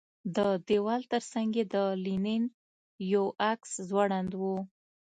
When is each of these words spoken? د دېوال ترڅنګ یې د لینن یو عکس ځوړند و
د 0.35 0.37
دېوال 0.67 1.01
ترڅنګ 1.11 1.49
یې 1.59 1.65
د 1.73 1.75
لینن 2.05 2.43
یو 3.13 3.25
عکس 3.51 3.71
ځوړند 3.89 4.31
و 4.39 4.41